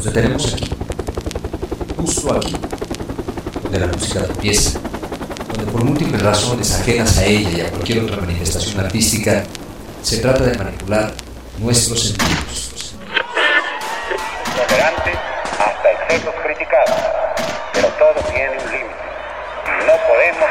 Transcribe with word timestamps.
Nos 0.00 0.14
detenemos 0.14 0.54
aquí, 0.54 0.70
justo 1.98 2.34
aquí, 2.34 2.56
donde 3.62 3.80
la 3.80 3.86
música 3.86 4.20
empieza, 4.20 4.78
donde 5.48 5.70
por 5.70 5.84
múltiples 5.84 6.22
razones 6.22 6.80
ajenas 6.80 7.18
a 7.18 7.26
ella 7.26 7.50
y 7.50 7.60
a 7.60 7.70
cualquier 7.70 8.04
otra 8.04 8.16
manifestación 8.16 8.80
artística, 8.82 9.42
se 10.00 10.22
trata 10.22 10.44
de 10.44 10.56
manipular 10.56 11.12
nuestros 11.58 12.02
sentidos. 12.02 12.94
Tolerante 14.56 15.12
hasta 15.58 15.90
excesos 15.90 16.34
criticados, 16.44 16.96
pero 17.74 17.88
todo 17.88 18.14
tiene 18.32 18.52
un 18.52 18.72
límite. 18.72 19.04
No 19.86 19.92
podemos, 20.08 20.48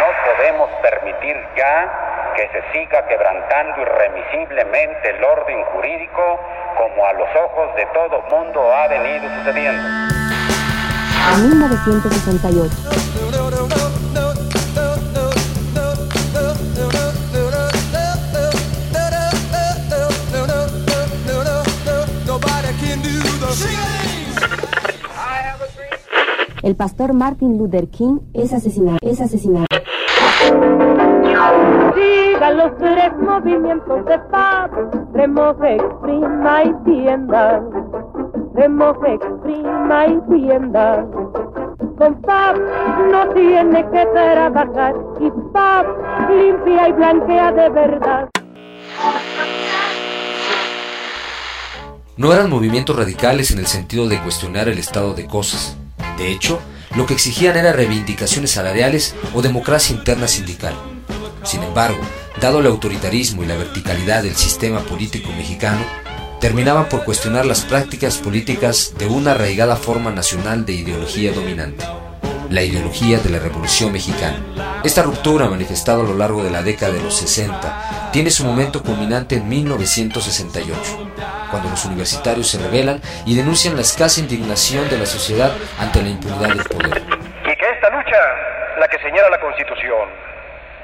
no 0.00 0.08
podemos 0.24 0.70
permitir 0.80 1.36
ya 1.54 2.15
que 2.36 2.48
se 2.48 2.60
siga 2.70 3.06
quebrantando 3.08 3.80
irremisiblemente 3.80 5.10
el 5.10 5.24
orden 5.24 5.64
jurídico 5.72 6.38
como 6.76 7.06
a 7.06 7.12
los 7.14 7.28
ojos 7.34 7.74
de 7.76 7.86
todo 7.94 8.22
mundo 8.30 8.60
ha 8.72 8.86
venido 8.88 9.26
sucediendo. 9.38 9.82
En 11.32 11.48
1968. 11.48 12.76
El 26.62 26.76
pastor 26.76 27.12
Martin 27.14 27.58
Luther 27.58 27.88
King. 27.88 28.18
Es 28.34 28.52
asesinado. 28.52 28.98
Los 32.54 32.78
tres 32.78 33.12
movimientos 33.20 34.04
de 34.06 34.18
paz, 34.30 34.70
remoje, 35.12 35.74
exprima 35.74 36.62
y 36.64 36.72
tienda. 36.84 37.60
Remoje, 38.54 39.14
exprima 39.14 40.06
y 40.06 40.20
tienda. 40.32 41.04
Con 41.98 42.20
paz 42.22 42.56
no 43.10 43.28
tiene 43.34 43.84
que 43.90 44.06
trabajar 44.06 44.94
y 45.20 45.30
paz 45.52 45.86
limpia 46.30 46.88
y 46.88 46.92
blanquea 46.92 47.52
de 47.52 47.68
verdad. 47.68 48.28
No 52.16 52.32
eran 52.32 52.48
movimientos 52.48 52.96
radicales 52.96 53.50
en 53.50 53.58
el 53.58 53.66
sentido 53.66 54.08
de 54.08 54.22
cuestionar 54.22 54.68
el 54.68 54.78
estado 54.78 55.14
de 55.14 55.26
cosas. 55.26 55.76
De 56.16 56.30
hecho, 56.30 56.60
lo 56.94 57.06
que 57.06 57.14
exigían 57.14 57.56
era 57.56 57.72
reivindicaciones 57.72 58.52
salariales 58.52 59.16
o 59.34 59.42
democracia 59.42 59.94
interna 59.94 60.28
sindical. 60.28 60.74
Sin 61.42 61.62
embargo, 61.62 61.98
dado 62.40 62.60
el 62.60 62.66
autoritarismo 62.66 63.42
y 63.42 63.46
la 63.46 63.56
verticalidad 63.56 64.22
del 64.22 64.36
sistema 64.36 64.80
político 64.80 65.30
mexicano, 65.32 65.84
terminaban 66.40 66.88
por 66.88 67.04
cuestionar 67.04 67.46
las 67.46 67.62
prácticas 67.62 68.18
políticas 68.18 68.94
de 68.98 69.06
una 69.06 69.32
arraigada 69.32 69.76
forma 69.76 70.10
nacional 70.10 70.66
de 70.66 70.74
ideología 70.74 71.32
dominante, 71.32 71.84
la 72.50 72.62
ideología 72.62 73.18
de 73.18 73.30
la 73.30 73.38
Revolución 73.38 73.92
Mexicana. 73.92 74.38
Esta 74.84 75.02
ruptura, 75.02 75.48
manifestada 75.48 76.02
a 76.02 76.06
lo 76.06 76.14
largo 76.14 76.44
de 76.44 76.50
la 76.50 76.62
década 76.62 76.92
de 76.92 77.02
los 77.02 77.16
60, 77.16 78.10
tiene 78.12 78.30
su 78.30 78.44
momento 78.44 78.82
culminante 78.82 79.36
en 79.36 79.48
1968, 79.48 81.10
cuando 81.50 81.70
los 81.70 81.84
universitarios 81.86 82.48
se 82.48 82.58
rebelan 82.58 83.00
y 83.24 83.34
denuncian 83.34 83.74
la 83.74 83.80
escasa 83.80 84.20
indignación 84.20 84.88
de 84.90 84.98
la 84.98 85.06
sociedad 85.06 85.52
ante 85.78 86.02
la 86.02 86.10
impunidad 86.10 86.48
del 86.48 86.64
poder. 86.64 87.02
Y 87.42 87.56
que 87.56 87.70
esta 87.70 87.90
lucha, 87.90 88.18
la 88.78 88.86
que 88.88 88.98
señala 88.98 89.30
la 89.30 89.40
Constitución, 89.40 90.08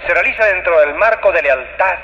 se 0.07 0.15
realiza 0.15 0.45
dentro 0.47 0.81
del 0.81 0.95
marco 0.95 1.31
de 1.33 1.43
lealtad 1.43 1.99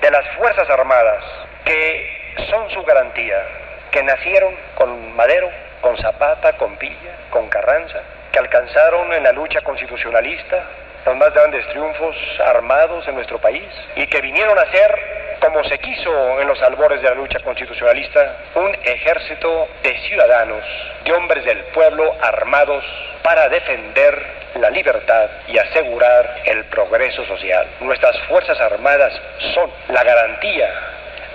de 0.00 0.10
las 0.10 0.26
Fuerzas 0.36 0.68
Armadas, 0.70 1.22
que 1.64 2.36
son 2.50 2.70
su 2.70 2.82
garantía, 2.82 3.42
que 3.90 4.02
nacieron 4.02 4.54
con 4.74 5.14
Madero, 5.14 5.50
con 5.80 5.96
Zapata, 5.98 6.54
con 6.54 6.78
Villa, 6.78 7.12
con 7.30 7.48
Carranza, 7.48 8.00
que 8.32 8.38
alcanzaron 8.38 9.12
en 9.12 9.22
la 9.22 9.32
lucha 9.32 9.60
constitucionalista 9.60 10.64
los 11.06 11.16
más 11.16 11.32
grandes 11.32 11.66
triunfos 11.68 12.14
armados 12.44 13.06
en 13.08 13.14
nuestro 13.14 13.38
país 13.38 13.68
y 13.96 14.06
que 14.06 14.20
vinieron 14.20 14.58
a 14.58 14.70
ser, 14.70 15.38
como 15.40 15.64
se 15.64 15.78
quiso 15.78 16.40
en 16.40 16.46
los 16.46 16.60
albores 16.62 17.00
de 17.00 17.08
la 17.08 17.14
lucha 17.14 17.40
constitucionalista, 17.40 18.36
un 18.54 18.76
ejército 18.84 19.68
de 19.82 19.98
ciudadanos, 20.00 20.62
de 21.04 21.12
hombres 21.12 21.44
del 21.44 21.64
pueblo 21.72 22.14
armados 22.20 22.84
para 23.22 23.48
defender 23.48 24.39
la 24.56 24.70
libertad 24.70 25.30
y 25.48 25.58
asegurar 25.58 26.42
el 26.44 26.64
progreso 26.66 27.24
social. 27.26 27.66
Nuestras 27.80 28.18
Fuerzas 28.28 28.60
Armadas 28.60 29.12
son 29.54 29.70
la 29.88 30.02
garantía 30.02 30.68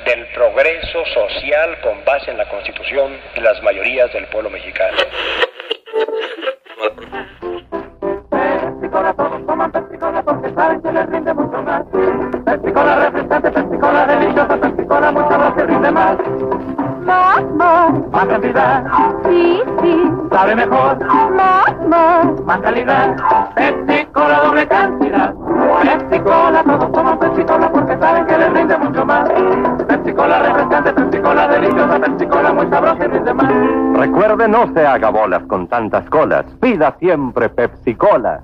del 0.06 0.26
progreso 0.28 1.06
social 1.14 1.80
con 1.82 2.04
base 2.06 2.32
en 2.32 2.38
la 2.38 2.48
Constitución 2.50 3.18
de 3.34 3.42
las 3.42 3.62
mayorías 3.64 4.12
del 4.14 4.28
pueblo 4.28 4.50
mexicano. 4.50 4.98
Pepsi-Cola, 8.30 9.14
todos 9.14 9.46
toman 9.48 9.72
Pepsi-Cola 9.72 10.24
porque 10.24 10.54
saben 10.54 10.82
que 10.82 10.92
les 10.92 11.10
rinde 11.10 11.34
mucho 11.34 11.62
más. 11.64 11.84
Más 12.46 12.60
más. 15.92 16.18
Más, 17.06 17.44
más. 17.54 17.94
Más 18.12 18.28
cantidad. 18.28 18.84
Sí, 19.28 19.62
sí. 19.82 20.12
Sabe 20.32 20.56
mejor. 20.56 20.98
Más, 21.32 21.65
más. 21.88 22.26
Más 22.46 22.60
calidad. 22.62 23.16
Pepsi-Cola 23.56 24.40
doble 24.40 24.68
cantidad. 24.68 25.34
Pepsi-Cola, 25.82 26.64
todos 26.64 26.92
toman 26.92 27.20
Pepsi-Cola 27.20 27.72
porque 27.72 27.98
saben 27.98 28.26
que 28.26 28.38
les 28.38 28.54
rinde 28.54 28.78
mucho 28.78 29.06
más. 29.06 29.30
Pepsi-Cola 29.88 30.40
refrescante, 30.40 30.94
Pepsi-Cola 30.94 31.48
deliciosa, 31.48 32.00
Pepsi-Cola 32.00 32.54
muy 32.54 32.68
sabrosa 32.70 33.06
y 33.06 33.08
rinde 33.08 33.34
más. 33.34 33.54
Recuerde, 34.00 34.48
no 34.48 34.74
se 34.74 34.86
haga 34.86 35.10
bolas 35.10 35.44
con 35.48 35.68
tantas 35.68 36.10
colas. 36.10 36.46
Pida 36.62 36.96
siempre 37.00 37.50
Pepsi 37.50 37.96
Cola. 37.96 38.42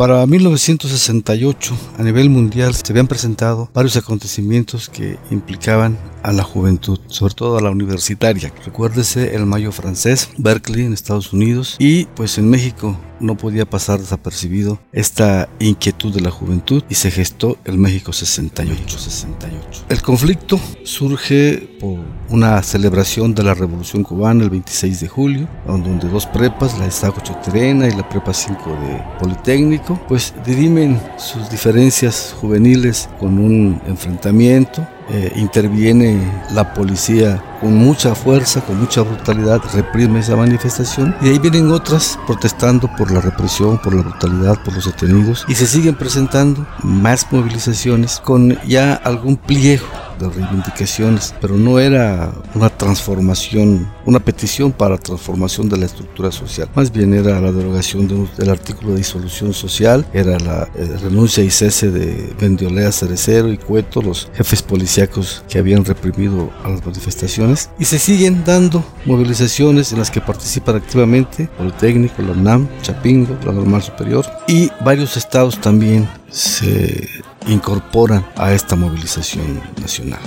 Para 0.00 0.26
1968, 0.26 1.76
a 1.98 2.02
nivel 2.02 2.30
mundial, 2.30 2.74
se 2.74 2.90
habían 2.90 3.06
presentado 3.06 3.68
varios 3.74 3.98
acontecimientos 3.98 4.88
que 4.88 5.18
implicaban 5.30 5.98
a 6.22 6.32
la 6.32 6.42
juventud, 6.42 6.98
sobre 7.08 7.34
todo 7.34 7.58
a 7.58 7.60
la 7.60 7.70
universitaria. 7.70 8.50
Recuérdese 8.64 9.34
el 9.34 9.44
Mayo 9.44 9.72
francés, 9.72 10.30
Berkeley 10.38 10.86
en 10.86 10.94
Estados 10.94 11.34
Unidos 11.34 11.76
y 11.78 12.06
pues 12.06 12.38
en 12.38 12.48
México 12.48 12.98
no 13.20 13.36
podía 13.36 13.68
pasar 13.68 14.00
desapercibido 14.00 14.80
esta 14.92 15.48
inquietud 15.58 16.12
de 16.12 16.22
la 16.22 16.30
juventud 16.30 16.82
y 16.88 16.94
se 16.94 17.10
gestó 17.10 17.58
el 17.64 17.76
México 17.76 18.12
68. 18.12 18.98
68. 18.98 19.84
El 19.88 20.02
conflicto 20.02 20.58
surge 20.84 21.76
por 21.78 21.98
una 22.30 22.62
celebración 22.62 23.34
de 23.34 23.42
la 23.42 23.54
Revolución 23.54 24.04
Cubana 24.04 24.42
el 24.44 24.50
26 24.50 25.00
de 25.00 25.08
julio, 25.08 25.48
donde 25.66 26.08
dos 26.08 26.26
prepas, 26.26 26.78
la 26.78 26.86
Estaco 26.86 27.20
Choterena 27.20 27.88
y 27.88 27.92
la 27.92 28.08
Prepa 28.08 28.32
5 28.32 28.70
de 28.70 29.02
Politécnico, 29.18 29.89
pues 30.08 30.34
dirimen 30.44 31.00
sus 31.16 31.50
diferencias 31.50 32.34
juveniles 32.40 33.08
con 33.18 33.38
un 33.38 33.80
enfrentamiento 33.86 34.86
eh, 35.12 35.32
interviene 35.36 36.20
la 36.52 36.72
policía 36.74 37.42
con 37.60 37.74
mucha 37.76 38.14
fuerza, 38.14 38.60
con 38.62 38.78
mucha 38.80 39.02
brutalidad, 39.02 39.60
reprime 39.74 40.20
esa 40.20 40.34
manifestación 40.36 41.14
y 41.20 41.28
ahí 41.28 41.38
vienen 41.38 41.70
otras 41.70 42.18
protestando 42.26 42.88
por 42.96 43.10
la 43.10 43.20
represión, 43.20 43.78
por 43.82 43.94
la 43.94 44.02
brutalidad, 44.02 44.62
por 44.64 44.74
los 44.74 44.86
detenidos 44.86 45.44
y 45.48 45.54
se 45.54 45.66
siguen 45.66 45.94
presentando 45.94 46.66
más 46.82 47.26
movilizaciones 47.30 48.20
con 48.24 48.58
ya 48.66 48.94
algún 48.94 49.36
pliego 49.36 49.84
de 50.18 50.28
reivindicaciones, 50.28 51.34
pero 51.40 51.56
no 51.56 51.78
era 51.78 52.30
una 52.54 52.68
transformación, 53.14 53.88
una 54.04 54.20
petición 54.20 54.70
para 54.70 54.98
transformación 54.98 55.68
de 55.68 55.78
la 55.78 55.86
estructura 55.86 56.30
social, 56.30 56.68
más 56.74 56.92
bien 56.92 57.14
era 57.14 57.40
la 57.40 57.50
derogación 57.52 58.06
de 58.06 58.14
un- 58.14 58.30
del 58.36 58.50
artículo 58.50 58.90
de 58.92 58.98
disolución 58.98 59.52
social, 59.54 60.06
era 60.12 60.38
la 60.38 60.68
eh, 60.76 60.96
renuncia 61.02 61.42
y 61.42 61.50
cese 61.50 61.90
de 61.90 62.34
Bendiolea 62.38 62.92
Cerecero 62.92 63.50
y 63.50 63.56
Cueto, 63.58 64.02
los 64.02 64.28
jefes 64.34 64.62
policíacos 65.06 65.42
que 65.48 65.58
habían 65.58 65.84
reprimido 65.84 66.50
a 66.64 66.68
las 66.68 66.84
manifestaciones, 66.84 67.70
y 67.78 67.84
se 67.84 67.98
siguen 67.98 68.44
dando 68.44 68.84
movilizaciones 69.06 69.92
en 69.92 69.98
las 69.98 70.10
que 70.10 70.20
participan 70.20 70.76
activamente 70.76 71.48
Politécnico, 71.56 72.22
la 72.22 72.32
UNAM, 72.32 72.68
Chapingo, 72.82 73.36
la 73.44 73.52
Normal 73.52 73.82
Superior, 73.82 74.26
y 74.46 74.70
varios 74.84 75.16
estados 75.16 75.60
también 75.60 76.08
se 76.30 77.08
incorporan 77.46 78.24
a 78.36 78.52
esta 78.52 78.76
movilización 78.76 79.60
nacional. 79.80 80.20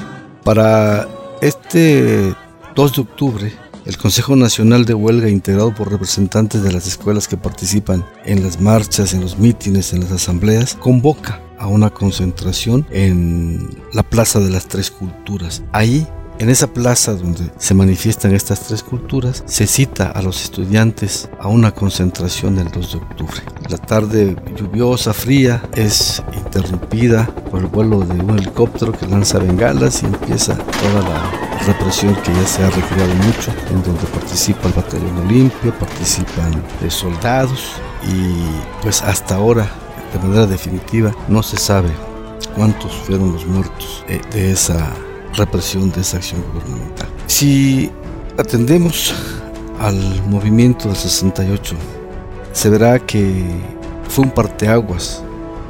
Para 0.43 1.07
este 1.41 2.33
2 2.75 2.95
de 2.95 3.01
octubre, 3.01 3.53
el 3.85 3.97
Consejo 3.97 4.35
Nacional 4.35 4.85
de 4.85 4.93
Huelga, 4.93 5.29
integrado 5.29 5.73
por 5.75 5.91
representantes 5.91 6.63
de 6.63 6.71
las 6.71 6.87
escuelas 6.87 7.27
que 7.27 7.37
participan 7.37 8.05
en 8.25 8.41
las 8.41 8.61
marchas, 8.61 9.13
en 9.13 9.21
los 9.21 9.37
mítines, 9.37 9.93
en 9.93 10.01
las 10.01 10.11
asambleas, 10.11 10.75
convoca 10.75 11.41
a 11.63 11.67
una 11.67 11.89
concentración 11.89 12.85
en 12.91 13.69
la 13.93 14.03
Plaza 14.03 14.41
de 14.41 14.49
las 14.49 14.67
Tres 14.67 14.91
Culturas. 14.91 15.63
Ahí 15.71 16.05
en 16.39 16.49
esa 16.49 16.67
plaza 16.67 17.13
donde 17.13 17.51
se 17.57 17.73
manifiestan 17.73 18.33
estas 18.33 18.67
tres 18.67 18.83
culturas, 18.83 19.43
se 19.45 19.67
cita 19.67 20.09
a 20.09 20.21
los 20.21 20.43
estudiantes 20.43 21.29
a 21.39 21.47
una 21.47 21.71
concentración 21.71 22.57
el 22.57 22.69
2 22.69 22.91
de 22.91 22.97
octubre. 22.97 23.41
La 23.69 23.77
tarde 23.77 24.35
lluviosa, 24.57 25.13
fría, 25.13 25.63
es 25.73 26.23
interrumpida 26.33 27.27
por 27.49 27.61
el 27.61 27.67
vuelo 27.67 27.99
de 28.01 28.19
un 28.19 28.37
helicóptero 28.37 28.91
que 28.91 29.07
lanza 29.07 29.39
bengalas 29.39 30.03
y 30.03 30.07
empieza 30.07 30.57
toda 30.57 31.01
la 31.07 31.63
represión 31.65 32.15
que 32.15 32.33
ya 32.33 32.45
se 32.45 32.63
ha 32.63 32.69
recreado 32.71 33.13
mucho, 33.15 33.53
en 33.69 33.83
donde 33.83 34.03
participa 34.07 34.67
el 34.67 34.73
batallón 34.73 35.17
Olimpia, 35.19 35.71
participan 35.79 36.61
soldados 36.89 37.73
y 38.03 38.81
pues 38.81 39.01
hasta 39.01 39.35
ahora 39.35 39.71
de 40.13 40.19
manera 40.19 40.45
definitiva 40.45 41.15
no 41.27 41.41
se 41.43 41.57
sabe 41.57 41.89
cuántos 42.55 42.93
fueron 42.93 43.33
los 43.33 43.45
muertos 43.45 44.03
eh, 44.07 44.21
de 44.31 44.51
esa 44.51 44.93
represión, 45.35 45.91
de 45.91 46.01
esa 46.01 46.17
acción 46.17 46.43
gubernamental. 46.53 47.09
Si 47.27 47.91
atendemos 48.37 49.13
al 49.79 50.23
movimiento 50.27 50.87
del 50.87 50.97
68, 50.97 51.75
se 52.51 52.69
verá 52.69 52.99
que 52.99 53.43
fue 54.07 54.25
un 54.25 54.31
parteaguas 54.31 55.23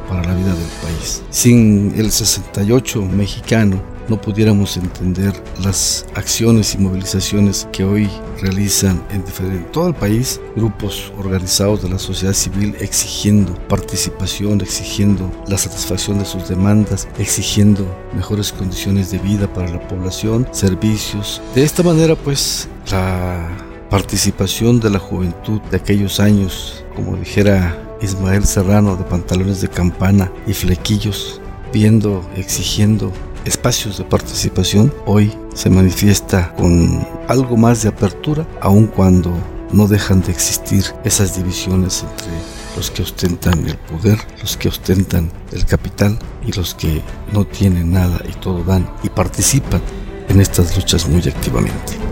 para 0.10 0.24
la 0.24 0.36
vida 0.36 0.54
del 0.54 0.70
país. 0.82 1.24
Sin 1.30 1.94
el 1.98 2.12
68 2.12 3.02
mexicano 3.02 3.93
no 4.10 4.20
pudiéramos 4.20 4.78
entender 4.78 5.34
las 5.64 6.06
acciones 6.16 6.76
y 6.76 6.78
movilizaciones 6.78 7.68
que 7.72 7.84
hoy 7.84 8.10
realizan 8.42 9.04
en 9.12 9.24
todo 9.72 9.88
el 9.88 9.94
país 9.94 10.42
grupos 10.56 11.12
organizados 11.18 11.82
de 11.82 11.90
la 11.90 12.00
sociedad 12.00 12.34
civil 12.34 12.76
exigiendo 12.80 13.54
participación, 13.68 14.62
exigiendo 14.62 15.32
la 15.48 15.58
satisfacción 15.58 16.20
de 16.20 16.26
sus 16.26 16.48
demandas, 16.50 17.08
exigiendo 17.18 17.86
mejores 18.16 18.52
condiciones 18.52 19.12
de 19.12 19.20
vida 19.20 19.52
para 19.52 19.70
la 19.70 19.88
población, 19.88 20.48
servicios. 20.52 21.42
De 21.56 21.64
esta 21.64 21.84
manera 21.84 22.16
pues 22.16 22.68
la 22.92 23.50
participación 23.90 24.80
de 24.80 24.90
la 24.90 25.00
juventud 25.00 25.62
de 25.70 25.78
aquellos 25.78 26.20
años, 26.20 26.84
como 26.96 27.16
dijera 27.16 27.80
Ismael 28.02 28.46
Serrano 28.46 28.96
de 28.96 29.04
pantalones 29.04 29.62
de 29.62 29.70
campana 29.70 30.32
y 30.46 30.54
flequillos, 30.54 31.40
viendo, 31.72 32.28
exigiendo 32.36 33.12
espacios 33.46 33.98
de 33.98 34.04
participación, 34.04 34.94
hoy 35.06 35.34
se 35.54 35.70
manifiesta 35.70 36.54
con 36.56 37.06
algo 37.28 37.58
más 37.58 37.84
de 37.84 37.90
apertura, 37.90 38.48
aun 38.62 38.88
cuando 38.88 39.32
no 39.72 39.88
dejan 39.88 40.22
de 40.22 40.32
existir 40.32 40.84
esas 41.04 41.36
divisiones 41.36 42.04
entre 42.04 42.34
los 42.76 42.92
que 42.92 43.04
ostentan 43.04 43.68
el 43.68 43.78
poder, 43.78 44.18
los 44.42 44.58
que 44.58 44.68
ostentan 44.68 45.32
el 45.52 45.66
capital 45.66 46.18
y 46.46 46.52
los 46.52 46.76
que 46.76 47.02
no 47.32 47.46
tienen 47.46 47.92
nada 47.92 48.20
y 48.28 48.34
todo 48.34 48.64
dan 48.64 48.90
y 49.04 49.10
participan 49.10 49.82
en 50.30 50.42
estas 50.42 50.76
luchas 50.76 51.08
muy 51.08 51.22
activamente 51.22 52.04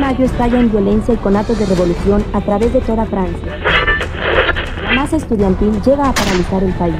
mayo 0.00 0.24
estalla 0.24 0.58
en 0.58 0.70
violencia 0.70 1.14
y 1.14 1.16
con 1.18 1.36
actos 1.36 1.58
de 1.58 1.66
revolución 1.66 2.24
a 2.32 2.40
través 2.40 2.72
de 2.72 2.80
toda 2.80 3.04
Francia. 3.04 3.58
La 4.82 4.92
masa 4.92 5.16
estudiantil 5.18 5.80
llega 5.82 6.08
a 6.08 6.12
paralizar 6.12 6.64
el 6.64 6.72
país. 6.72 6.96